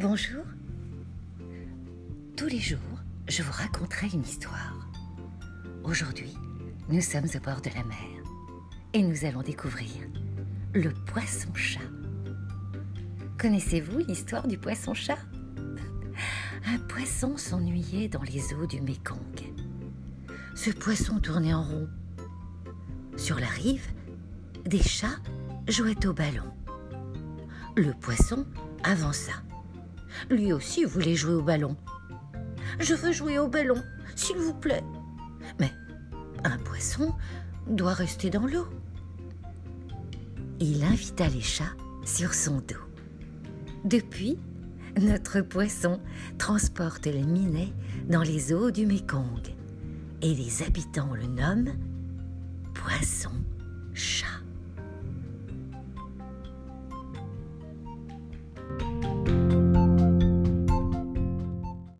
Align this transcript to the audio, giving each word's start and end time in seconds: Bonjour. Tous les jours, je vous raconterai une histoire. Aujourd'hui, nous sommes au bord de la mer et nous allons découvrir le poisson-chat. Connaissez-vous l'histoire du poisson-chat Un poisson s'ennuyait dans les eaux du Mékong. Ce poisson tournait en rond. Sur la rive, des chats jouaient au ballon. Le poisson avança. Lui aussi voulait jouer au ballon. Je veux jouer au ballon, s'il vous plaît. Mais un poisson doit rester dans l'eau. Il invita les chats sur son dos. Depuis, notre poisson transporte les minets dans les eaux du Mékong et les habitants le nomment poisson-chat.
Bonjour. 0.00 0.44
Tous 2.36 2.46
les 2.46 2.60
jours, 2.60 2.78
je 3.26 3.42
vous 3.42 3.50
raconterai 3.50 4.06
une 4.14 4.22
histoire. 4.22 4.88
Aujourd'hui, 5.82 6.32
nous 6.88 7.00
sommes 7.00 7.26
au 7.34 7.40
bord 7.40 7.60
de 7.60 7.70
la 7.70 7.82
mer 7.82 8.22
et 8.92 9.02
nous 9.02 9.24
allons 9.24 9.42
découvrir 9.42 9.90
le 10.72 10.90
poisson-chat. 11.06 11.80
Connaissez-vous 13.40 13.98
l'histoire 14.06 14.46
du 14.46 14.56
poisson-chat 14.56 15.18
Un 16.64 16.78
poisson 16.78 17.36
s'ennuyait 17.36 18.06
dans 18.06 18.22
les 18.22 18.54
eaux 18.54 18.66
du 18.68 18.80
Mékong. 18.80 19.52
Ce 20.54 20.70
poisson 20.70 21.18
tournait 21.18 21.54
en 21.54 21.64
rond. 21.64 21.88
Sur 23.16 23.40
la 23.40 23.48
rive, 23.48 23.88
des 24.64 24.80
chats 24.80 25.18
jouaient 25.66 26.06
au 26.06 26.12
ballon. 26.12 26.54
Le 27.76 27.92
poisson 27.94 28.46
avança. 28.84 29.32
Lui 30.30 30.52
aussi 30.52 30.84
voulait 30.84 31.14
jouer 31.14 31.34
au 31.34 31.42
ballon. 31.42 31.76
Je 32.80 32.94
veux 32.94 33.12
jouer 33.12 33.38
au 33.38 33.48
ballon, 33.48 33.82
s'il 34.14 34.36
vous 34.36 34.54
plaît. 34.54 34.84
Mais 35.58 35.72
un 36.44 36.58
poisson 36.58 37.14
doit 37.66 37.94
rester 37.94 38.30
dans 38.30 38.46
l'eau. 38.46 38.66
Il 40.60 40.82
invita 40.84 41.28
les 41.28 41.40
chats 41.40 41.76
sur 42.04 42.34
son 42.34 42.56
dos. 42.56 42.84
Depuis, 43.84 44.38
notre 45.00 45.40
poisson 45.40 46.00
transporte 46.38 47.06
les 47.06 47.22
minets 47.22 47.72
dans 48.08 48.22
les 48.22 48.52
eaux 48.52 48.70
du 48.70 48.86
Mékong 48.86 49.54
et 50.22 50.34
les 50.34 50.62
habitants 50.62 51.14
le 51.14 51.26
nomment 51.26 51.74
poisson-chat. 52.74 53.57